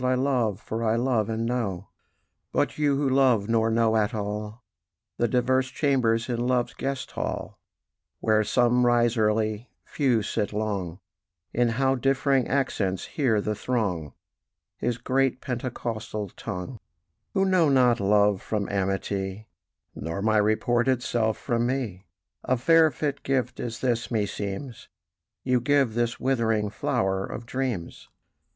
I 0.03 0.15
love, 0.15 0.59
for 0.59 0.83
I 0.83 0.95
love 0.95 1.29
and 1.29 1.45
know; 1.45 1.89
"But 2.51 2.79
you, 2.79 2.97
who 2.97 3.07
love 3.07 3.47
nor 3.47 3.69
know 3.69 3.95
at 3.95 4.15
all 4.15 4.63
The 5.17 5.27
diverse 5.27 5.67
chambers 5.69 6.27
in 6.27 6.39
Love's 6.47 6.73
guest 6.73 7.11
hall, 7.11 7.59
Where 8.19 8.43
some 8.43 8.83
rise 8.83 9.15
early, 9.15 9.69
few 9.85 10.23
sit 10.23 10.53
long: 10.53 10.99
In 11.53 11.69
how 11.77 11.93
differing 11.93 12.47
accents 12.47 13.05
hear 13.13 13.39
the 13.41 13.53
throng 13.53 14.13
His 14.77 14.97
great 14.97 15.39
Pentecostal 15.39 16.29
tongue; 16.29 16.79
"Who 17.35 17.45
know 17.45 17.69
not 17.69 17.99
love 17.99 18.41
from 18.41 18.67
amity, 18.71 19.49
Nor 19.93 20.23
my 20.23 20.37
reported 20.37 21.03
self 21.03 21.37
from 21.37 21.67
me; 21.67 22.07
A 22.43 22.57
fair 22.57 22.89
fit 22.89 23.21
gift 23.21 23.59
is 23.59 23.81
this, 23.81 24.09
meseems, 24.09 24.87
You 25.43 25.61
give 25.61 25.93
this 25.93 26.19
withering 26.19 26.71
flower 26.71 27.23
of 27.23 27.45
dreams. 27.45 28.09